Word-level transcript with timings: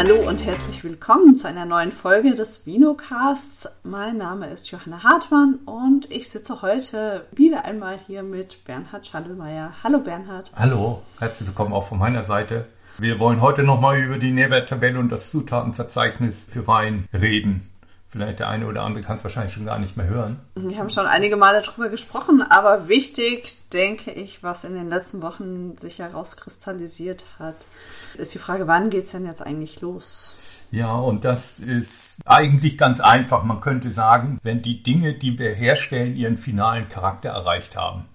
hallo 0.00 0.26
und 0.26 0.42
herzlich 0.46 0.82
willkommen 0.82 1.36
zu 1.36 1.46
einer 1.46 1.66
neuen 1.66 1.92
Folge 1.92 2.34
des 2.34 2.64
Vinocasts. 2.64 3.68
Mein 3.82 4.16
Name 4.16 4.48
ist 4.48 4.70
Johanna 4.70 5.04
Hartmann 5.04 5.56
und 5.66 6.10
ich 6.10 6.30
sitze 6.30 6.62
heute 6.62 7.26
wieder 7.32 7.66
einmal 7.66 7.98
hier 8.06 8.22
mit 8.22 8.64
Bernhard 8.64 9.06
Schandelmeier. 9.06 9.72
Hallo 9.84 9.98
Bernhard. 9.98 10.52
Hallo, 10.56 11.02
herzlich 11.18 11.48
willkommen 11.48 11.74
auch 11.74 11.86
von 11.86 11.98
meiner 11.98 12.24
Seite. 12.24 12.64
Wir 12.96 13.18
wollen 13.18 13.42
heute 13.42 13.62
nochmal 13.62 13.98
über 13.98 14.16
die 14.16 14.30
Nährwerttabelle 14.30 14.98
und 14.98 15.12
das 15.12 15.30
Zutatenverzeichnis 15.30 16.48
für 16.50 16.66
Wein 16.66 17.04
reden. 17.12 17.68
Vielleicht 18.10 18.40
der 18.40 18.48
eine 18.48 18.66
oder 18.66 18.82
andere 18.82 19.04
kann 19.04 19.14
es 19.14 19.22
wahrscheinlich 19.22 19.52
schon 19.52 19.66
gar 19.66 19.78
nicht 19.78 19.96
mehr 19.96 20.08
hören. 20.08 20.40
Wir 20.56 20.78
haben 20.78 20.90
schon 20.90 21.06
einige 21.06 21.36
Male 21.36 21.62
darüber 21.62 21.88
gesprochen, 21.88 22.42
aber 22.42 22.88
wichtig, 22.88 23.68
denke 23.72 24.10
ich, 24.10 24.42
was 24.42 24.64
in 24.64 24.74
den 24.74 24.88
letzten 24.88 25.22
Wochen 25.22 25.78
sich 25.78 26.00
herauskristallisiert 26.00 27.24
hat, 27.38 27.54
ist 28.14 28.34
die 28.34 28.38
Frage, 28.38 28.66
wann 28.66 28.90
geht 28.90 29.04
es 29.04 29.12
denn 29.12 29.26
jetzt 29.26 29.42
eigentlich 29.42 29.80
los? 29.80 30.36
Ja, 30.72 30.92
und 30.96 31.24
das 31.24 31.60
ist 31.60 32.20
eigentlich 32.26 32.76
ganz 32.76 32.98
einfach. 33.00 33.44
Man 33.44 33.60
könnte 33.60 33.92
sagen, 33.92 34.40
wenn 34.42 34.60
die 34.60 34.82
Dinge, 34.82 35.14
die 35.14 35.38
wir 35.38 35.54
herstellen, 35.54 36.16
ihren 36.16 36.36
finalen 36.36 36.88
Charakter 36.88 37.28
erreicht 37.28 37.76
haben, 37.76 38.06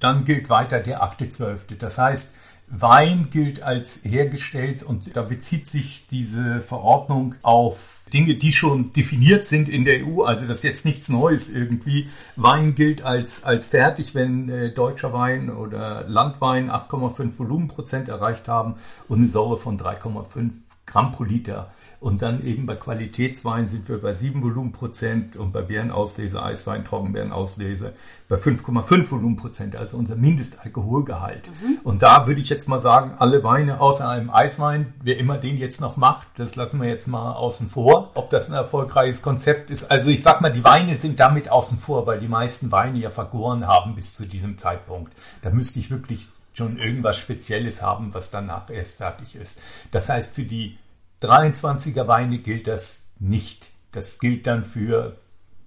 dann 0.00 0.24
gilt 0.24 0.48
weiter 0.48 0.80
der 0.80 1.02
8.12. 1.02 1.76
Das 1.78 1.98
heißt, 1.98 2.34
Wein 2.80 3.28
gilt 3.30 3.62
als 3.62 4.00
hergestellt 4.04 4.82
und 4.82 5.16
da 5.16 5.22
bezieht 5.22 5.66
sich 5.66 6.06
diese 6.10 6.60
Verordnung 6.60 7.36
auf 7.42 8.02
Dinge, 8.12 8.36
die 8.36 8.52
schon 8.52 8.92
definiert 8.92 9.44
sind 9.44 9.68
in 9.68 9.84
der 9.84 10.06
EU, 10.06 10.22
also 10.22 10.46
das 10.46 10.58
ist 10.58 10.64
jetzt 10.64 10.84
nichts 10.84 11.08
Neues 11.08 11.50
irgendwie. 11.50 12.08
Wein 12.36 12.74
gilt 12.74 13.02
als, 13.02 13.44
als 13.44 13.68
fertig, 13.68 14.14
wenn 14.14 14.48
äh, 14.48 14.70
deutscher 14.70 15.12
Wein 15.12 15.50
oder 15.50 16.04
Landwein 16.08 16.70
8,5 16.70 17.38
Volumenprozent 17.38 18.08
erreicht 18.08 18.48
haben 18.48 18.74
und 19.08 19.18
eine 19.18 19.28
Säure 19.28 19.56
von 19.56 19.78
3,5 19.78 20.52
Gramm 20.86 21.12
pro 21.12 21.24
Liter. 21.24 21.70
Und 22.00 22.22
dann 22.22 22.44
eben 22.44 22.66
bei 22.66 22.76
Qualitätswein 22.76 23.66
sind 23.66 23.88
wir 23.88 24.00
bei 24.00 24.14
7 24.14 24.42
Volumenprozent 24.42 25.36
und 25.36 25.52
bei 25.52 25.62
Beerenauslese, 25.62 26.42
Eiswein, 26.42 26.84
Trockenbeerenauslese 26.84 27.94
bei 28.28 28.36
5,5 28.36 29.10
Volumenprozent, 29.10 29.76
also 29.76 29.96
unser 29.96 30.16
Mindestalkoholgehalt. 30.16 31.48
Mhm. 31.48 31.80
Und 31.84 32.02
da 32.02 32.26
würde 32.26 32.40
ich 32.40 32.48
jetzt 32.48 32.68
mal 32.68 32.80
sagen, 32.80 33.14
alle 33.18 33.42
Weine 33.44 33.80
außer 33.80 34.08
einem 34.08 34.30
Eiswein, 34.30 34.94
wer 35.02 35.18
immer 35.18 35.38
den 35.38 35.56
jetzt 35.56 35.80
noch 35.80 35.96
macht, 35.96 36.26
das 36.36 36.56
lassen 36.56 36.80
wir 36.80 36.88
jetzt 36.88 37.06
mal 37.06 37.32
außen 37.32 37.68
vor, 37.68 38.10
ob 38.14 38.30
das 38.30 38.48
ein 38.48 38.54
erfolgreiches 38.54 39.22
Konzept 39.22 39.70
ist. 39.70 39.90
Also 39.90 40.08
ich 40.08 40.22
sag 40.22 40.40
mal, 40.40 40.50
die 40.50 40.64
Weine 40.64 40.96
sind 40.96 41.20
damit 41.20 41.50
außen 41.50 41.78
vor, 41.78 42.06
weil 42.06 42.18
die 42.18 42.28
meisten 42.28 42.72
Weine 42.72 42.98
ja 42.98 43.10
vergoren 43.10 43.66
haben 43.66 43.94
bis 43.94 44.14
zu 44.14 44.24
diesem 44.24 44.58
Zeitpunkt. 44.58 45.12
Da 45.42 45.50
müsste 45.50 45.78
ich 45.78 45.90
wirklich 45.90 46.28
schon 46.54 46.78
irgendwas 46.78 47.16
Spezielles 47.16 47.82
haben, 47.82 48.14
was 48.14 48.30
danach 48.30 48.70
erst 48.70 48.98
fertig 48.98 49.34
ist. 49.34 49.60
Das 49.90 50.08
heißt, 50.08 50.34
für 50.34 50.44
die 50.44 50.78
23er 51.24 52.06
Weine 52.08 52.38
gilt 52.38 52.66
das 52.66 53.06
nicht. 53.18 53.70
Das 53.92 54.18
gilt 54.18 54.46
dann 54.46 54.64
für 54.64 55.16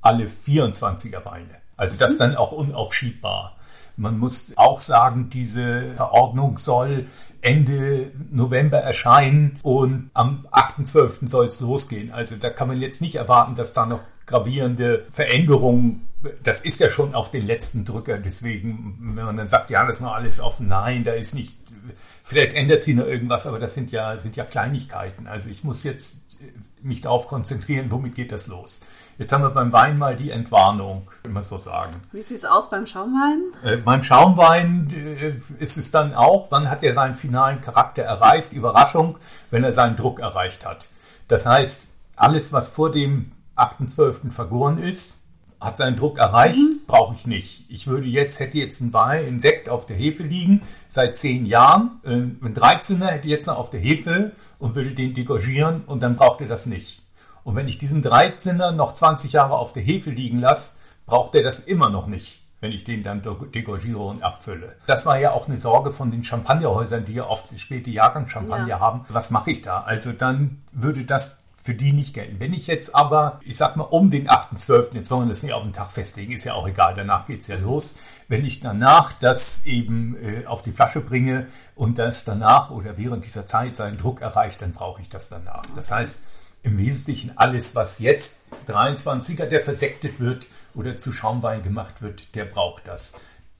alle 0.02 0.25
24er 0.25 1.25
Weine. 1.25 1.55
Also 1.75 1.97
das 1.97 2.17
dann 2.17 2.36
auch 2.36 2.52
unaufschiebbar. 2.52 3.55
Man 3.95 4.19
muss 4.19 4.53
auch 4.55 4.81
sagen, 4.81 5.30
diese 5.30 5.94
Verordnung 5.95 6.58
soll 6.58 7.08
Ende 7.41 8.11
November 8.31 8.78
erscheinen 8.78 9.59
und 9.63 10.11
am 10.13 10.47
8.12. 10.52 11.28
soll 11.28 11.47
es 11.47 11.59
losgehen. 11.59 12.11
Also 12.11 12.35
da 12.35 12.50
kann 12.50 12.67
man 12.67 12.80
jetzt 12.80 13.02
nicht 13.02 13.16
erwarten, 13.16 13.55
dass 13.55 13.73
da 13.73 13.85
noch 13.85 14.02
gravierende 14.25 15.05
Veränderungen, 15.11 16.08
das 16.44 16.61
ist 16.61 16.80
ja 16.80 16.89
schon 16.89 17.16
auf 17.16 17.31
den 17.31 17.47
letzten 17.47 17.85
Drücker. 17.85 18.17
Deswegen, 18.17 18.97
wenn 19.16 19.25
man 19.25 19.38
dann 19.38 19.47
sagt, 19.47 19.69
ja, 19.69 19.85
das 19.85 19.97
ist 19.97 20.02
noch 20.03 20.13
alles 20.13 20.39
offen, 20.39 20.67
nein, 20.67 21.03
da 21.03 21.13
ist 21.13 21.33
nicht 21.33 21.58
Vielleicht 22.23 22.53
ändert 22.53 22.81
sich 22.81 22.95
noch 22.95 23.06
irgendwas, 23.06 23.48
aber 23.48 23.59
das 23.59 23.73
sind 23.73 23.92
ja, 23.92 24.17
sind 24.17 24.36
ja 24.36 24.44
Kleinigkeiten. 24.44 25.28
Also 25.28 25.50
ich 25.50 25.64
muss 25.64 25.84
jetzt 25.84 26.16
äh, 26.42 26.52
mich 26.81 27.02
darauf 27.02 27.28
konzentrieren, 27.28 27.90
womit 27.90 28.16
geht 28.16 28.31
das 28.31 28.47
los. 28.47 28.81
Jetzt 29.18 29.31
haben 29.31 29.41
wir 29.41 29.50
beim 29.50 29.72
Wein 29.74 29.97
mal 29.97 30.16
die 30.16 30.30
Entwarnung, 30.30 31.09
wenn 31.24 31.34
man 31.34 31.44
so 31.44 31.58
sagen. 31.58 31.94
Wie 32.12 32.22
sieht 32.22 32.40
es 32.40 32.46
aus 32.46 32.69
beim 32.69 32.85
Schaumwein? 32.85 33.41
Äh, 33.63 33.78
beim 33.78 34.02
Schaumwein 34.02 34.91
äh, 34.94 35.38
ist 35.58 35.78
es 35.78 35.90
dann 35.90 36.13
auch, 36.13 36.52
wann 36.52 36.69
hat 36.69 36.84
er 36.84 36.94
seinen 36.94 37.16
finalen 37.16 37.62
Charakter 37.62 38.03
erreicht? 38.03 38.53
Überraschung, 38.53 39.18
wenn 39.50 39.64
er 39.64 39.72
seinen 39.72 39.96
Druck 39.96 40.19
erreicht 40.19 40.66
hat. 40.66 40.88
Das 41.28 41.46
heißt, 41.46 41.88
alles, 42.16 42.53
was 42.53 42.68
vor 42.68 42.91
dem 42.91 43.31
8.12. 43.56 44.31
vergoren 44.31 44.78
ist, 44.78 45.24
hat 45.59 45.78
seinen 45.78 45.95
Druck 45.95 46.19
erreicht, 46.19 46.57
mhm. 46.57 46.81
brauche 46.85 47.16
ich 47.16 47.25
nicht. 47.25 47.66
Ich 47.69 47.88
würde 47.88 48.07
jetzt, 48.07 48.40
hätte 48.40 48.57
jetzt 48.57 48.81
ein 48.81 48.94
Wein, 48.94 49.25
ein 49.25 49.40
Sekt 49.40 49.69
auf 49.69 49.85
der 49.85 49.97
Hefe 49.97 50.23
liegen, 50.23 50.62
seit 50.88 51.16
zehn 51.16 51.45
Jahren. 51.45 52.00
Äh, 52.03 52.12
ein 52.12 52.53
13er 52.53 53.07
hätte 53.07 53.28
jetzt 53.28 53.47
noch 53.47 53.57
auf 53.57 53.69
der 53.69 53.79
Hefe 53.79 54.34
und 54.59 54.75
würde 54.75 54.91
den 54.91 55.13
degorgieren 55.13 55.84
und 55.85 56.03
dann 56.03 56.16
braucht 56.16 56.41
er 56.41 56.47
das 56.47 56.66
nicht. 56.66 57.01
Und 57.44 57.56
wenn 57.56 57.67
ich 57.67 57.78
diesen 57.78 58.03
13er 58.03 58.72
noch 58.72 58.94
20 58.94 59.31
Jahre 59.31 59.57
auf 59.57 59.73
der 59.73 59.81
Hefe 59.81 60.09
liegen 60.09 60.40
lasse, 60.40 60.73
braucht 61.06 61.34
er 61.34 61.44
das 61.44 61.59
immer 61.59 61.90
noch 61.90 62.06
nicht, 62.06 62.41
wenn 62.59 62.72
ich 62.72 62.84
den 62.84 63.03
dann 63.03 63.22
degorgiere 63.22 64.00
und 64.00 64.22
abfülle. 64.22 64.75
Das 64.85 65.06
war 65.06 65.17
ja 65.17 65.31
auch 65.31 65.47
eine 65.47 65.57
Sorge 65.57 65.91
von 65.91 66.12
den 66.12 66.23
Champagnerhäusern, 66.23 67.06
die 67.06 67.13
ja 67.13 67.25
oft 67.25 67.57
späte 67.57 67.90
Jahrgangschampagner 67.90 68.67
ja. 68.67 68.79
haben. 68.79 69.06
Was 69.09 69.31
mache 69.31 69.51
ich 69.51 69.62
da? 69.62 69.81
Also 69.81 70.12
dann 70.12 70.62
würde 70.73 71.06
das 71.06 71.44
für 71.67 71.75
die 71.75 71.91
nicht 71.91 72.13
gelten. 72.13 72.39
Wenn 72.39 72.53
ich 72.53 72.66
jetzt 72.67 72.95
aber, 72.95 73.41
ich 73.44 73.57
sag 73.57 73.75
mal, 73.75 73.83
um 73.83 74.09
den 74.09 74.29
8.12., 74.29 74.95
jetzt 74.95 75.11
wollen 75.11 75.25
wir 75.25 75.28
das 75.28 75.44
nicht 75.44 75.51
auf 75.51 75.63
den 75.63 75.73
Tag 75.73 75.91
festlegen, 75.91 76.31
ist 76.31 76.45
ja 76.45 76.53
auch 76.53 76.66
egal, 76.66 76.95
danach 76.95 77.25
geht 77.25 77.41
es 77.41 77.47
ja 77.47 77.57
los. 77.57 77.97
Wenn 78.29 78.45
ich 78.45 78.61
danach 78.61 79.11
das 79.11 79.66
eben 79.66 80.16
äh, 80.16 80.45
auf 80.45 80.61
die 80.61 80.72
Flasche 80.72 81.01
bringe 81.01 81.47
und 81.75 81.97
das 81.97 82.23
danach 82.23 82.72
oder 82.72 82.97
während 82.97 83.25
dieser 83.25 83.45
Zeit 83.45 83.75
seinen 83.75 83.97
Druck 83.97 84.22
erreicht, 84.22 84.61
dann 84.61 84.72
brauche 84.72 85.01
ich 85.01 85.09
das 85.09 85.28
danach. 85.28 85.66
Das 85.75 85.91
heißt, 85.91 86.23
im 86.63 86.78
Wesentlichen 86.78 87.33
alles, 87.35 87.75
was 87.75 87.99
jetzt 87.99 88.44
23er, 88.69 89.47
der 89.47 89.59
versektet 89.59 90.22
wird 90.22 90.47
oder 90.73 90.95
zu 90.95 91.11
Schaumwein 91.11 91.63
gemacht 91.63 92.01
wird, 92.01 92.34
der 92.34 92.45
braucht 92.45 92.88
das. 92.88 93.16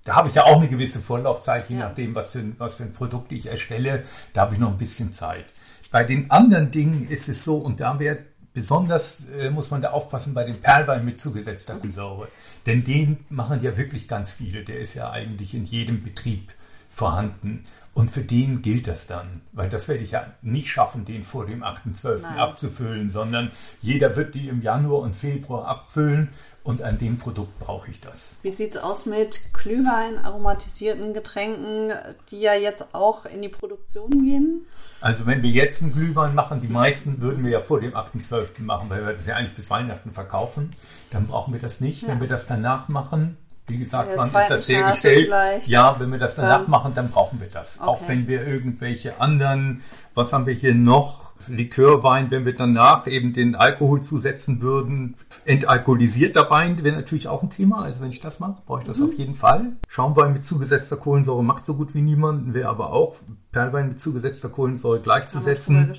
Da 0.06 0.16
habe 0.16 0.30
ich 0.30 0.36
ja 0.36 0.46
auch 0.46 0.62
eine 0.62 0.70
gewisse 0.70 1.02
Vorlaufzeit, 1.02 1.68
je 1.70 1.76
ja. 1.76 1.90
nachdem, 1.90 2.16
was 2.16 2.30
für, 2.30 2.58
was 2.58 2.76
für 2.76 2.84
ein 2.84 2.94
Produkt 2.94 3.34
ich 3.34 3.48
erstelle. 3.48 4.06
Da 4.32 4.44
habe 4.44 4.54
ich 4.54 4.62
noch 4.62 4.70
ein 4.70 4.78
bisschen 4.78 5.12
Zeit. 5.12 5.44
Bei 5.92 6.04
den 6.04 6.30
anderen 6.32 6.72
Dingen 6.72 7.08
ist 7.08 7.30
es 7.30 7.44
so, 7.44 7.58
und 7.58 7.80
da 7.80 8.00
wird 8.00 8.20
besonders, 8.54 9.26
äh, 9.30 9.50
muss 9.52 9.70
man 9.70 9.82
da 9.82 9.92
aufpassen, 9.92 10.34
bei 10.34 10.44
dem 10.44 10.60
Perlwein 10.60 11.06
mit 11.06 11.18
zugesetzter 11.18 11.76
Kohlensäure. 11.76 12.28
Denn 12.66 12.84
den 12.84 13.26
machen 13.30 13.62
ja 13.62 13.78
wirklich 13.78 14.08
ganz 14.08 14.34
viele. 14.34 14.64
Der 14.64 14.80
ist 14.80 14.96
ja 14.96 15.12
eigentlich 15.12 15.54
in 15.54 15.64
jedem 15.64 16.04
Betrieb 16.04 16.54
vorhanden. 16.90 17.66
Und 17.98 18.12
für 18.12 18.22
den 18.22 18.62
gilt 18.62 18.86
das 18.86 19.08
dann, 19.08 19.42
weil 19.54 19.70
das 19.70 19.88
werde 19.88 20.04
ich 20.04 20.12
ja 20.12 20.28
nicht 20.44 20.70
schaffen, 20.70 21.04
den 21.04 21.24
vor 21.24 21.48
dem 21.48 21.64
8.12. 21.64 22.26
abzufüllen, 22.38 23.10
sondern 23.10 23.52
jeder 23.82 24.16
wird 24.16 24.36
die 24.36 24.50
im 24.50 24.62
Januar 24.62 25.02
und 25.02 25.16
Februar 25.16 25.66
abfüllen 25.66 26.30
und 26.62 26.84
an 26.84 27.00
dem 27.00 27.18
Produkt 27.18 27.58
brauche 27.58 27.90
ich 27.90 28.00
das. 28.00 28.36
Wie 28.44 28.52
sieht 28.52 28.76
es 28.76 28.78
aus 28.78 29.08
mit 29.08 29.52
Glühwein, 29.52 30.20
aromatisierten 30.20 31.16
Getränken, 31.16 31.92
die 32.30 32.40
ja 32.40 32.54
jetzt 32.54 32.94
auch 32.94 33.26
in 33.26 33.42
die 33.42 33.50
Produktion 33.50 34.12
gehen? 34.12 34.68
Also 35.02 35.26
wenn 35.26 35.42
wir 35.42 35.50
jetzt 35.50 35.82
einen 35.82 35.92
Glühwein 35.92 36.36
machen, 36.36 36.62
die 36.62 36.68
meisten 36.68 37.20
würden 37.20 37.44
wir 37.44 37.50
ja 37.50 37.62
vor 37.62 37.80
dem 37.80 37.96
8.12. 37.96 38.62
machen, 38.62 38.92
weil 38.92 39.08
wir 39.08 39.14
das 39.14 39.26
ja 39.26 39.38
eigentlich 39.38 39.56
bis 39.56 39.72
Weihnachten 39.72 40.12
verkaufen. 40.12 40.70
Dann 41.10 41.26
brauchen 41.26 41.52
wir 41.52 41.60
das 41.60 41.82
nicht. 41.82 42.04
Ja. 42.04 42.10
Wenn 42.10 42.22
wir 42.22 42.28
das 42.28 42.46
danach 42.46 42.90
machen, 42.90 43.38
wie 43.68 43.78
gesagt, 43.78 44.10
wann 44.16 44.28
ist 44.28 44.50
das 44.50 44.70
hergestellt? 44.70 45.32
Ja, 45.68 46.00
wenn 46.00 46.12
wir 46.12 46.20
das 46.20 46.36
danach 46.36 46.62
dann, 46.62 46.70
machen, 46.70 46.94
dann 46.96 47.10
brauchen 47.10 47.40
wir 47.40 47.48
das. 47.48 47.80
Okay. 47.80 47.90
Auch 47.90 48.08
wenn 48.08 48.28
wir 48.28 48.48
irgendwelche 48.48 49.20
anderen, 49.20 49.82
was 50.14 50.34
haben 50.34 50.46
wir 50.46 50.54
hier 50.54 50.74
noch? 50.74 51.28
Likörwein, 51.48 52.32
wenn 52.32 52.46
wir 52.46 52.56
danach 52.56 53.08
eben 53.08 53.32
den 53.32 53.56
Alkohol 53.56 54.02
zusetzen 54.02 54.62
würden. 54.62 55.16
Entalkoholisierter 55.46 56.50
Wein 56.50 56.84
wäre 56.84 56.96
natürlich 56.96 57.28
auch 57.28 57.44
ein 57.44 57.50
Thema. 57.50 57.84
Also 57.84 58.02
wenn 58.02 58.10
ich 58.10 58.20
das 58.20 58.40
mache, 58.40 58.62
brauche 58.66 58.82
ich 58.82 58.88
das 58.88 59.00
mhm. 59.00 59.06
auf 59.06 59.14
jeden 59.14 59.36
Fall. 59.36 59.74
Schaumwein 59.88 60.34
mit 60.34 60.46
zugesetzter 60.46 60.98
Kohlensäure 60.98 61.44
macht 61.44 61.66
so 61.66 61.76
gut 61.76 61.94
wie 61.94 62.02
niemand, 62.02 62.54
wäre 62.54 62.70
aber 62.70 62.92
auch 62.92 63.16
Perlwein 63.58 63.88
mit 63.88 64.00
zugesetzter 64.00 64.50
Kohlensäure 64.50 65.00
gleichzusetzen. 65.00 65.96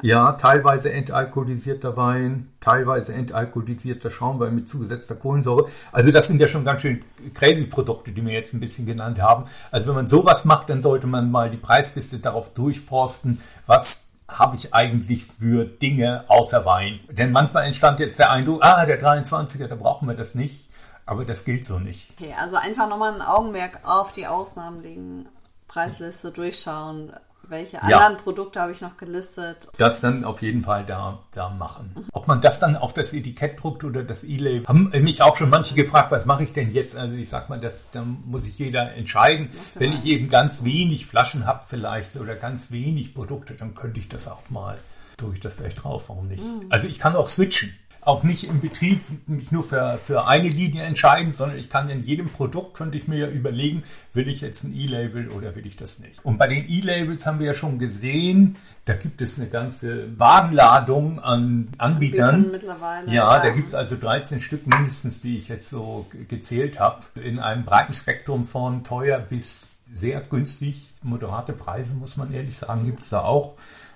Ja. 0.00 0.30
ja, 0.30 0.32
teilweise 0.32 0.90
entalkoholisierter 0.90 1.98
Wein, 1.98 2.48
teilweise 2.60 3.12
entalkoholisierter 3.12 4.08
Schaumwein 4.08 4.54
mit 4.54 4.70
zugesetzter 4.70 5.14
Kohlensäure. 5.14 5.68
Also 5.92 6.10
das 6.10 6.28
sind 6.28 6.40
ja 6.40 6.48
schon 6.48 6.64
ganz 6.64 6.80
schön 6.80 7.04
crazy 7.34 7.66
Produkte, 7.66 8.10
die 8.10 8.24
wir 8.24 8.32
jetzt 8.32 8.54
ein 8.54 8.60
bisschen 8.60 8.86
genannt 8.86 9.20
haben. 9.20 9.44
Also 9.70 9.88
wenn 9.88 9.96
man 9.96 10.08
sowas 10.08 10.46
macht, 10.46 10.70
dann 10.70 10.80
sollte 10.80 11.06
man 11.06 11.30
mal 11.30 11.50
die 11.50 11.58
Preisliste 11.58 12.20
darauf 12.20 12.54
durchforsten, 12.54 13.38
was 13.66 14.12
habe 14.26 14.56
ich 14.56 14.72
eigentlich 14.72 15.26
für 15.26 15.66
Dinge 15.66 16.24
außer 16.28 16.64
Wein? 16.64 17.00
Denn 17.10 17.32
manchmal 17.32 17.66
entstand 17.66 18.00
jetzt 18.00 18.18
der 18.18 18.30
Eindruck, 18.30 18.64
ah, 18.64 18.86
der 18.86 18.98
23er, 18.98 19.66
da 19.66 19.74
brauchen 19.74 20.08
wir 20.08 20.14
das 20.14 20.34
nicht. 20.34 20.70
Aber 21.04 21.26
das 21.26 21.44
gilt 21.44 21.66
so 21.66 21.78
nicht. 21.78 22.12
Okay, 22.18 22.34
also 22.40 22.56
einfach 22.56 22.88
nochmal 22.88 23.12
ein 23.12 23.20
Augenmerk 23.20 23.80
auf 23.84 24.12
die 24.12 24.26
Ausnahmen 24.26 24.82
legen, 24.82 25.26
Preisliste 25.74 26.30
durchschauen, 26.30 27.12
welche 27.48 27.76
ja. 27.76 27.82
anderen 27.82 28.16
Produkte 28.18 28.60
habe 28.60 28.70
ich 28.70 28.80
noch 28.80 28.96
gelistet? 28.96 29.68
Das 29.76 30.00
dann 30.00 30.24
auf 30.24 30.40
jeden 30.40 30.62
Fall 30.62 30.84
da, 30.84 31.18
da 31.32 31.50
machen. 31.50 32.06
Ob 32.12 32.28
man 32.28 32.40
das 32.40 32.60
dann 32.60 32.76
auf 32.76 32.92
das 32.92 33.12
Etikett 33.12 33.60
druckt 33.60 33.82
oder 33.82 34.04
das 34.04 34.22
E-Label, 34.22 34.66
haben 34.68 34.90
mich 35.02 35.20
auch 35.20 35.36
schon 35.36 35.50
manche 35.50 35.74
gefragt, 35.74 36.12
was 36.12 36.26
mache 36.26 36.44
ich 36.44 36.52
denn 36.52 36.70
jetzt? 36.70 36.96
Also 36.96 37.16
ich 37.16 37.28
sag 37.28 37.50
mal, 37.50 37.58
das, 37.58 37.90
da 37.90 38.02
muss 38.02 38.44
sich 38.44 38.56
jeder 38.56 38.94
entscheiden. 38.94 39.50
Wenn 39.74 39.92
ich 39.92 40.04
eben 40.04 40.28
ganz 40.28 40.62
wenig 40.62 41.06
Flaschen 41.06 41.44
habe 41.44 41.64
vielleicht 41.66 42.14
oder 42.16 42.36
ganz 42.36 42.70
wenig 42.70 43.12
Produkte, 43.12 43.54
dann 43.54 43.74
könnte 43.74 43.98
ich 43.98 44.08
das 44.08 44.28
auch 44.28 44.48
mal 44.50 44.78
drücke 45.16 45.34
ich 45.34 45.40
das 45.40 45.54
vielleicht 45.54 45.82
drauf, 45.82 46.08
warum 46.08 46.26
nicht? 46.26 46.44
Mhm. 46.44 46.66
Also 46.70 46.88
ich 46.88 46.98
kann 46.98 47.16
auch 47.16 47.28
switchen 47.28 47.74
auch 48.04 48.22
nicht 48.22 48.44
im 48.44 48.60
Betrieb 48.60 49.00
mich 49.26 49.50
nur 49.52 49.64
für, 49.64 49.98
für 49.98 50.26
eine 50.26 50.48
Linie 50.48 50.82
entscheiden, 50.82 51.30
sondern 51.30 51.58
ich 51.58 51.70
kann 51.70 51.88
in 51.88 52.02
jedem 52.02 52.28
Produkt, 52.28 52.74
könnte 52.74 52.98
ich 52.98 53.08
mir 53.08 53.18
ja 53.18 53.28
überlegen, 53.28 53.82
will 54.12 54.28
ich 54.28 54.40
jetzt 54.40 54.64
ein 54.64 54.74
E-Label 54.74 55.28
oder 55.28 55.56
will 55.56 55.66
ich 55.66 55.76
das 55.76 55.98
nicht. 55.98 56.24
Und 56.24 56.38
bei 56.38 56.46
den 56.46 56.68
E-Labels 56.68 57.26
haben 57.26 57.38
wir 57.38 57.46
ja 57.46 57.54
schon 57.54 57.78
gesehen, 57.78 58.56
da 58.84 58.94
gibt 58.94 59.22
es 59.22 59.38
eine 59.38 59.48
ganze 59.48 60.18
Wagenladung 60.18 61.18
an 61.18 61.68
Anbietern. 61.78 62.50
Mittlerweile, 62.50 63.06
ja, 63.08 63.36
ja, 63.36 63.42
da 63.42 63.50
gibt 63.50 63.68
es 63.68 63.74
also 63.74 63.96
13 63.96 64.40
Stück 64.40 64.66
mindestens, 64.66 65.22
die 65.22 65.36
ich 65.36 65.48
jetzt 65.48 65.70
so 65.70 66.06
gezählt 66.28 66.78
habe, 66.78 67.02
in 67.14 67.38
einem 67.38 67.64
breiten 67.64 67.94
Spektrum 67.94 68.44
von 68.44 68.84
teuer 68.84 69.18
bis 69.18 69.68
sehr 69.90 70.20
günstig. 70.20 70.90
Moderate 71.02 71.52
Preise, 71.52 71.94
muss 71.94 72.16
man 72.16 72.32
ehrlich 72.32 72.58
sagen, 72.58 72.84
gibt 72.84 73.00
es 73.00 73.10
da 73.10 73.20
auch. 73.20 73.54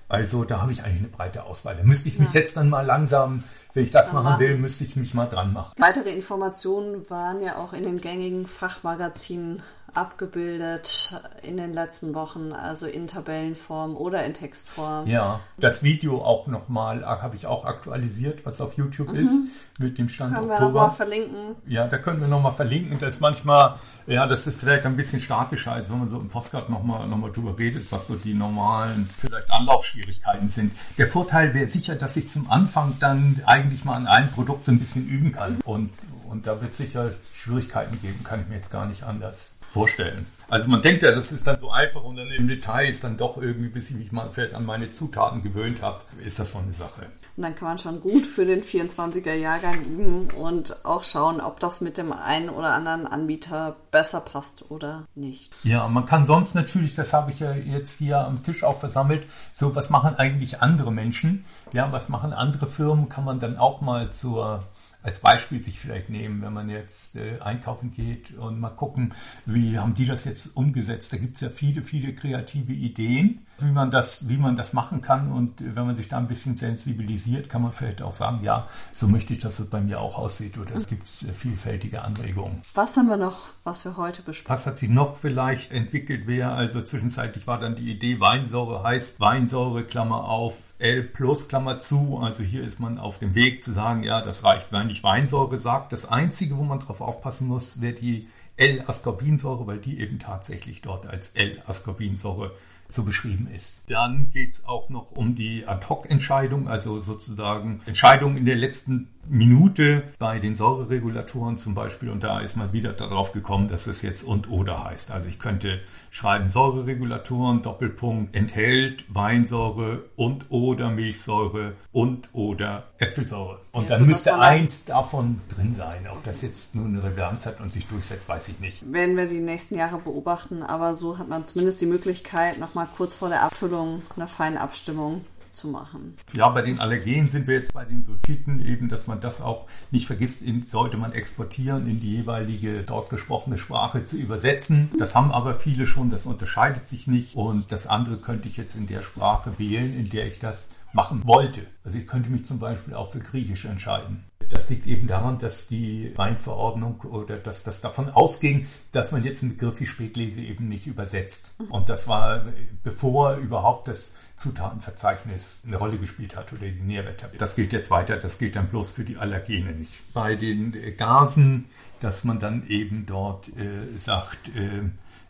Also 0.09 0.45
da 0.45 0.63
habe 0.63 0.73
ich 0.73 0.83
eigentlich 0.83 1.01
eine 1.01 1.09
breite 1.09 1.45
Auswahl. 1.45 1.77
Da 1.77 1.85
müsste 1.85 2.09
ich 2.09 2.19
mich 2.19 2.33
ja. 2.33 2.41
jetzt 2.41 2.57
dann 2.57 2.71
mal 2.71 2.85
langsam, 2.85 3.45
wenn 3.75 3.85
ich 3.85 3.91
das 3.91 4.13
machen 4.13 4.39
will, 4.41 4.57
müsste 4.57 4.85
ich 4.85 4.97
mich 4.97 5.13
mal 5.15 5.27
dran 5.27 5.53
machen. 5.53 5.75
Weitere 5.79 6.11
Informationen 6.11 7.09
waren 7.11 7.43
ja 7.43 7.57
auch 7.57 7.75
in 7.75 7.83
den 7.83 8.01
gängigen 8.01 8.47
Fachmagazinen 8.47 9.63
abgebildet 9.95 11.15
in 11.43 11.57
den 11.57 11.73
letzten 11.73 12.15
Wochen, 12.15 12.53
also 12.53 12.87
in 12.87 13.07
Tabellenform 13.07 13.97
oder 13.97 14.25
in 14.25 14.35
Textform. 14.35 15.07
Ja, 15.07 15.41
das 15.57 15.83
Video 15.83 16.23
auch 16.23 16.47
nochmal 16.47 17.05
habe 17.05 17.37
ich 17.37 17.47
auch 17.47 17.65
aktualisiert, 17.65 18.45
was 18.45 18.61
auf 18.61 18.75
YouTube 18.75 19.13
mhm. 19.13 19.19
ist, 19.19 19.35
mit 19.79 19.99
dem 19.99 20.09
Stand 20.09 20.35
können 20.35 20.51
Oktober. 20.51 20.67
Wir 20.67 20.81
nochmal 20.81 20.97
verlinken. 20.97 21.57
Ja, 21.67 21.87
da 21.87 21.99
können 21.99 22.21
wir 22.21 22.29
nochmal 22.29 22.53
verlinken. 22.53 22.99
Das 23.01 23.15
ist 23.15 23.21
manchmal, 23.21 23.77
ja, 24.07 24.27
das 24.27 24.47
ist 24.47 24.61
vielleicht 24.61 24.85
ein 24.87 24.97
bisschen 24.97 25.21
statischer, 25.21 25.73
als 25.73 25.91
wenn 25.91 26.01
man 26.01 26.09
so 26.09 26.19
im 26.19 26.29
Postcard 26.29 26.69
nochmal 26.69 27.07
noch 27.07 27.17
mal 27.17 27.33
drüber 27.33 27.59
redet, 27.59 27.91
was 27.91 28.09
so 28.09 28.17
die 28.17 28.35
normalen 28.35 29.09
vielleicht 29.19 29.51
Anlaufschwierigkeiten 29.53 30.49
sind. 30.49 30.73
Der 30.99 31.09
Vorteil 31.09 31.55
wäre 31.55 31.67
sicher, 31.67 31.95
dass 31.95 32.17
ich 32.17 32.31
zum 32.31 32.51
Anfang 32.51 32.97
dann 33.01 33.41
eigentlich 33.47 33.85
mal 33.85 33.97
an 33.97 34.07
einem 34.07 34.31
Produkt 34.31 34.65
so 34.65 34.73
ein 34.73 34.79
bisschen 34.79 35.07
üben 35.09 35.33
kann. 35.33 35.59
Und, 35.65 35.91
und 36.29 36.47
da 36.47 36.61
wird 36.61 36.73
es 36.73 36.79
sicher 36.79 37.11
Schwierigkeiten 37.33 38.01
geben, 38.01 38.23
kann 38.25 38.41
ich 38.43 38.49
mir 38.49 38.57
jetzt 38.57 38.71
gar 38.71 38.87
nicht 38.87 39.05
anders 39.05 39.58
vorstellen. 39.71 40.27
Also 40.51 40.67
man 40.69 40.81
denkt 40.81 41.03
ja, 41.03 41.13
das 41.13 41.31
ist 41.31 41.47
dann 41.47 41.59
so 41.59 41.71
einfach 41.71 42.03
und 42.03 42.17
dann 42.17 42.29
im 42.29 42.49
Detail 42.49 42.89
ist 42.89 43.05
dann 43.05 43.19
doch 43.19 43.37
irgendwie, 43.37 43.69
bis 43.69 43.91
ich 43.91 43.97
mich 43.97 44.13
mal 44.13 44.31
vielleicht 44.33 44.55
an 44.55 44.65
meine 44.65 44.91
Zutaten 44.91 45.43
gewöhnt 45.43 45.83
habe, 45.83 46.01
ist 46.25 46.39
das 46.39 46.53
so 46.53 46.59
eine 46.59 46.73
Sache. 46.73 47.07
Und 47.37 47.43
dann 47.43 47.55
kann 47.55 47.69
man 47.69 47.79
schon 47.79 48.01
gut 48.01 48.25
für 48.27 48.47
den 48.47 48.65
24er 48.65 49.35
Jahrgang 49.35 49.85
üben 49.85 50.31
und 50.31 50.87
auch 50.87 51.05
schauen, 51.05 51.43
ob 51.43 51.61
das 51.61 51.83
mit 51.83 51.99
dem 51.99 52.13
einen 52.13 52.49
oder 52.49 52.73
anderen 52.73 53.07
Anbieter 53.07 53.77
besser 53.91 54.21
passt 54.21 54.71
oder 54.71 55.07
nicht. 55.15 55.55
Ja, 55.65 55.87
man 55.87 56.07
kann 56.07 56.25
sonst 56.25 56.55
natürlich, 56.55 56.95
das 56.95 57.13
habe 57.13 57.31
ich 57.31 57.41
ja 57.41 57.53
jetzt 57.53 57.99
hier 57.99 58.19
am 58.19 58.43
Tisch 58.43 58.65
auch 58.65 58.81
versammelt, 58.81 59.27
so 59.53 59.77
was 59.77 59.91
machen 59.91 60.17
eigentlich 60.17 60.63
andere 60.63 60.91
Menschen? 60.91 61.45
Ja, 61.75 61.93
was 61.93 62.09
machen 62.09 62.33
andere 62.33 62.67
Firmen? 62.67 63.11
Kann 63.11 63.25
man 63.25 63.39
dann 63.39 63.59
auch 63.59 63.83
mal 63.83 64.11
zur 64.11 64.65
als 65.03 65.21
Beispiel 65.21 65.63
sich 65.63 65.79
vielleicht 65.79 66.11
nehmen, 66.11 66.43
wenn 66.43 66.53
man 66.53 66.69
jetzt 66.69 67.17
äh, 67.17 67.39
einkaufen 67.41 67.91
geht 67.91 68.33
und 68.33 68.59
mal 68.59 68.71
gucken, 68.71 69.15
wie 69.47 69.79
haben 69.79 69.95
die 69.95 70.07
das 70.07 70.25
jetzt 70.25 70.57
umgesetzt. 70.57 71.13
Da 71.13 71.17
gibt 71.17 71.37
es 71.37 71.41
ja 71.43 71.51
viele, 71.51 71.83
viele 71.83 72.15
kreative 72.15 72.73
Ideen 72.73 73.47
wie 73.61 73.71
man 73.71 73.91
das, 73.91 74.29
wie 74.29 74.37
man 74.37 74.57
das 74.57 74.73
machen 74.73 75.01
kann. 75.01 75.33
Und 75.33 75.63
wenn 75.75 75.87
man 75.87 75.97
sich 75.97 76.09
da 76.09 76.19
ein 76.19 76.29
bisschen 76.29 76.57
sensibilisiert, 76.57 77.49
kann 77.49 77.63
man 77.63 77.73
vielleicht 77.73 78.03
auch 78.03 78.15
sagen, 78.15 78.41
ja, 78.43 78.67
so 78.95 79.09
möchte 79.09 79.33
ich, 79.33 79.41
dass 79.41 79.59
es 79.59 79.69
bei 79.69 79.81
mir 79.81 80.01
auch 80.01 80.19
aussieht. 80.19 80.59
Oder 80.59 80.77
es 80.77 80.87
gibt 80.87 81.07
vielfältige 81.09 82.03
Anregungen. 82.03 82.63
Was 82.75 82.97
haben 82.97 83.09
wir 83.09 83.17
noch, 83.17 83.47
was 83.65 83.85
wir 83.85 83.97
heute 83.97 84.23
besprechen? 84.23 84.53
Was 84.53 84.67
hat 84.67 84.79
sich 84.79 84.89
noch 84.89 85.17
vielleicht 85.17 85.73
entwickelt? 85.73 86.27
Wäre 86.27 86.53
also 86.53 86.83
zwischenzeitlich 86.83 87.47
war 87.47 87.59
dann 87.59 87.77
die 87.77 87.91
Idee, 87.91 88.21
Weinsäure 88.21 88.83
heißt 88.83 89.21
Weinsäure, 89.21 89.85
Klammer 89.85 90.25
auf, 90.25 90.75
L 90.79 91.03
plus, 91.03 91.49
Klammer 91.49 91.79
zu. 91.79 92.19
Also 92.19 92.43
hier 92.43 92.63
ist 92.65 92.81
man 92.81 92.99
auf 92.99 93.19
dem 93.19 93.35
Weg 93.35 93.65
zu 93.65 93.73
sagen, 93.73 94.05
ja, 94.05 94.23
das 94.23 94.45
reicht, 94.45 94.73
wenn 94.73 94.91
ich 94.91 95.03
Weinsäure 95.03 95.59
sagt. 95.59 95.93
Das 95.93 96.09
Einzige, 96.09 96.57
wo 96.57 96.63
man 96.63 96.79
drauf 96.79 97.01
aufpassen 97.01 97.49
muss, 97.49 97.81
wäre 97.81 97.95
die 97.95 98.29
L-Ascorbinsäure, 98.57 99.67
weil 99.67 99.79
die 99.79 100.01
eben 100.01 100.19
tatsächlich 100.19 100.83
dort 100.83 101.07
als 101.07 101.31
L-Ascorbinsäure 101.31 102.53
so 102.89 103.03
beschrieben 103.03 103.49
ist. 103.55 103.83
Dann 103.89 104.31
geht 104.31 104.51
es 104.51 104.67
auch 104.67 104.89
noch 104.89 105.13
um 105.13 105.35
die 105.35 105.67
Ad-Hoc-Entscheidung, 105.67 106.69
also 106.69 106.99
sozusagen 106.99 107.81
Entscheidungen 107.87 108.37
in 108.39 108.47
der 108.47 108.57
letzten 108.57 109.09
Minute 109.31 110.05
bei 110.19 110.39
den 110.39 110.55
Säureregulatoren 110.55 111.59
zum 111.59 111.75
Beispiel. 111.75 112.09
Und 112.09 112.23
da 112.23 112.41
ist 112.41 112.57
man 112.57 112.73
wieder 112.73 112.93
darauf 112.93 113.33
gekommen, 113.33 113.69
dass 113.69 113.87
es 113.87 114.03
jetzt 114.03 114.25
und 114.25 114.51
oder 114.51 114.85
heißt. 114.85 115.11
Also 115.11 115.29
ich 115.29 115.39
könnte 115.39 115.81
schreiben 116.11 116.49
Säureregulatoren, 116.49 117.63
Doppelpunkt, 117.63 118.35
enthält 118.35 119.05
Weinsäure 119.09 120.05
und 120.17 120.47
oder 120.51 120.91
Milchsäure 120.91 121.75
und 121.93 122.31
oder 122.33 122.85
Äpfelsäure. 122.99 123.61
Und 123.73 123.91
ja, 123.91 123.99
dann 123.99 124.07
müsste 124.07 124.39
eins 124.39 124.85
davon 124.85 125.41
drin 125.55 125.75
sein. 125.75 126.07
Ob 126.11 126.25
das 126.25 126.43
jetzt 126.43 126.75
nur 126.75 126.87
eine 126.87 127.03
Relevanz 127.03 127.47
hat 127.47 127.61
und 127.61 127.73
sich 127.73 127.87
durchsetzt, 127.87 128.29
weiß 128.29 128.49
ich 128.49 128.61
nicht. 128.61 128.91
Werden 128.93 129.17
wir 129.17 129.27
die 129.27 129.41
nächsten 129.41 129.77
Jahre 129.77 129.99
beobachten, 129.99 130.63
aber 130.63 130.95
so 130.95 131.19
hat 131.19 131.29
man 131.29 131.45
zumindest 131.45 131.81
die 131.81 131.87
Möglichkeit, 131.87 132.59
nochmal 132.59 132.78
kurz 132.87 133.15
vor 133.15 133.29
der 133.29 133.43
Abfüllung 133.43 134.03
eine 134.17 134.29
feine 134.29 134.61
Abstimmung 134.61 135.25
zu 135.51 135.69
machen. 135.69 136.17
Ja, 136.33 136.49
bei 136.49 136.63
den 136.63 136.79
Allergenen 136.79 137.27
sind 137.27 137.47
wir 137.47 137.55
jetzt 137.55 137.73
bei 137.73 137.85
den 137.85 138.03
Sulfiten 138.03 138.65
eben, 138.65 138.89
dass 138.89 139.07
man 139.07 139.21
das 139.21 139.41
auch 139.41 139.67
nicht 139.91 140.07
vergisst, 140.07 140.43
in, 140.43 140.67
sollte 140.67 140.97
man 140.97 141.13
exportieren, 141.13 141.89
in 141.89 142.01
die 142.01 142.17
jeweilige 142.17 142.85
dort 142.85 143.11
gesprochene 143.11 143.59
Sprache 143.59 144.05
zu 144.05 144.17
übersetzen. 144.17 144.91
Das 144.99 145.15
haben 145.15 145.33
aber 145.33 145.55
viele 145.55 145.87
schon, 145.87 146.11
das 146.11 146.27
unterscheidet 146.27 146.87
sich 146.87 147.07
nicht. 147.07 147.35
Und 147.35 147.73
das 147.73 147.87
andere 147.87 148.19
könnte 148.19 148.49
ich 148.49 148.57
jetzt 148.57 148.77
in 148.77 148.87
der 148.87 149.03
Sprache 149.03 149.59
wählen, 149.59 149.99
in 149.99 150.09
der 150.09 150.27
ich 150.27 150.39
das 150.39 150.69
machen 150.93 151.27
wollte. 151.27 151.63
Also 151.85 151.99
ich 151.99 152.07
könnte 152.07 152.31
mich 152.31 152.45
zum 152.45 152.59
Beispiel 152.59 152.95
auch 152.95 153.11
für 153.13 153.21
Griechisch 153.21 153.65
entscheiden. 153.65 154.25
Das 154.51 154.71
liegt 154.71 154.87
eben 154.87 155.07
daran, 155.07 155.39
dass 155.39 155.69
die 155.69 156.13
Weinverordnung 156.17 157.01
oder 157.03 157.37
dass 157.37 157.65
das 157.65 157.81
davon 157.81 158.09
ausging, 158.09 158.67
dass 158.93 159.13
man 159.13 159.25
jetzt 159.25 159.43
einen 159.43 159.53
Begriff 159.53 159.81
wie 159.81 159.87
Spätlese 159.87 160.41
eben 160.41 160.69
nicht 160.69 160.87
übersetzt. 160.87 161.55
Und 161.69 161.89
das 161.89 162.09
war, 162.09 162.45
bevor 162.83 163.37
überhaupt 163.37 163.89
das 163.89 164.13
Zutatenverzeichnis 164.37 165.65
eine 165.67 165.77
Rolle 165.77 165.99
gespielt 165.99 166.37
hat 166.37 166.53
oder 166.53 166.63
die 166.63 166.81
Nährwerttabelle. 166.81 167.39
Das 167.39 167.57
gilt 167.57 167.73
jetzt 167.73 167.91
weiter, 167.91 168.17
das 168.17 168.39
gilt 168.39 168.57
dann 168.57 168.69
bloß 168.69 168.91
für 168.93 169.05
die 169.05 169.17
Allergene 169.17 169.73
nicht. 169.73 169.93
Bei 170.15 170.35
den 170.35 170.75
Gasen, 170.97 171.67
dass 172.01 172.25
man 172.25 172.39
dann 172.39 172.67
eben 172.69 173.05
dort 173.07 173.49
äh, 173.49 173.97
sagt, 173.97 174.49
äh, 174.57 174.83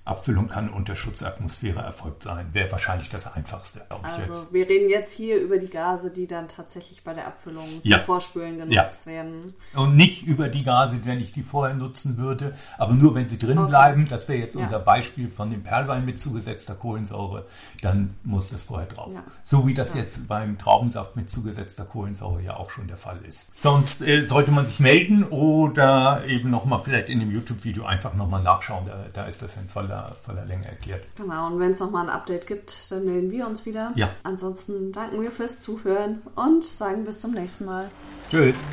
Abfüllung 0.08 0.48
kann 0.48 0.70
unter 0.70 0.96
Schutzatmosphäre 0.96 1.80
erfolgt 1.80 2.22
sein. 2.22 2.48
Wäre 2.52 2.72
wahrscheinlich 2.72 3.08
das 3.10 3.32
Einfachste, 3.32 3.82
glaube 3.88 4.06
ich 4.06 4.20
also, 4.20 4.40
jetzt. 4.40 4.52
Wir 4.52 4.68
reden 4.68 4.88
jetzt 4.88 5.12
hier 5.12 5.40
über 5.40 5.58
die 5.58 5.68
Gase, 5.68 6.10
die 6.10 6.26
dann 6.26 6.48
tatsächlich 6.48 7.04
bei 7.04 7.14
der 7.14 7.26
Abfüllung 7.26 7.66
ja. 7.82 7.98
zum 7.98 8.06
Vorspülen 8.06 8.58
genutzt 8.58 9.06
ja. 9.06 9.12
werden. 9.12 9.52
Und 9.74 9.96
nicht 9.96 10.24
über 10.24 10.48
die 10.48 10.64
Gase, 10.64 11.00
wenn 11.04 11.20
ich 11.20 11.32
die 11.32 11.42
vorher 11.42 11.74
nutzen 11.74 12.16
würde, 12.16 12.54
aber 12.78 12.94
nur 12.94 13.14
wenn 13.14 13.28
sie 13.28 13.38
drin 13.38 13.58
okay. 13.58 13.68
bleiben. 13.68 14.08
Das 14.08 14.28
wäre 14.28 14.38
jetzt 14.38 14.54
ja. 14.54 14.62
unser 14.62 14.78
Beispiel 14.78 15.30
von 15.30 15.50
dem 15.50 15.62
Perlwein 15.62 16.04
mit 16.04 16.18
zugesetzter 16.18 16.74
Kohlensäure. 16.74 17.46
Dann 17.82 18.16
muss 18.24 18.50
das 18.50 18.62
vorher 18.62 18.88
drauf. 18.88 19.12
So 19.44 19.66
wie 19.66 19.74
das 19.74 19.94
jetzt 19.94 20.28
beim 20.28 20.58
Traubensaft 20.58 21.16
mit 21.16 21.30
zugesetzter 21.30 21.84
Kohlensäure 21.84 22.42
ja 22.42 22.56
auch 22.56 22.70
schon 22.70 22.86
der 22.86 22.96
Fall 22.96 23.18
ist. 23.26 23.50
Sonst 23.56 24.02
äh, 24.02 24.22
sollte 24.22 24.50
man 24.50 24.66
sich 24.66 24.80
melden 24.80 25.24
oder 25.24 26.24
eben 26.26 26.50
nochmal 26.50 26.80
vielleicht 26.80 27.10
in 27.10 27.20
dem 27.20 27.30
YouTube-Video 27.30 27.84
einfach 27.84 28.14
nochmal 28.14 28.42
nachschauen. 28.42 28.86
Da, 28.86 29.04
da 29.12 29.24
ist 29.24 29.42
das 29.42 29.56
in 29.56 29.68
voller 29.68 29.97
voller, 29.98 30.16
voller 30.22 30.44
Länge 30.44 30.66
erklärt. 30.66 31.04
Genau, 31.16 31.46
und 31.48 31.60
wenn 31.60 31.72
es 31.72 31.78
nochmal 31.78 32.08
ein 32.08 32.10
Update 32.10 32.46
gibt, 32.46 32.90
dann 32.90 33.04
melden 33.04 33.30
wir 33.30 33.46
uns 33.46 33.66
wieder. 33.66 33.92
Ja. 33.94 34.10
Ansonsten 34.22 34.92
danken 34.92 35.22
wir 35.22 35.30
fürs 35.30 35.60
Zuhören 35.60 36.22
und 36.34 36.64
sagen 36.64 37.04
bis 37.04 37.20
zum 37.20 37.32
nächsten 37.32 37.64
Mal. 37.64 37.90
Tschüss. 38.30 38.64